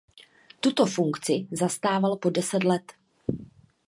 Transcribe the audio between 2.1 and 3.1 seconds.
po deset let.